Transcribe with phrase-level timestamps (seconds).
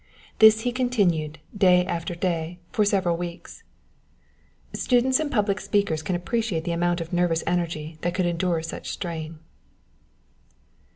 [0.39, 3.61] This he continued, day after day, for several weeks."
[4.73, 8.89] Students and public speakers can appreciate the amount of nervous energy that could endure such
[8.89, 9.37] a strain.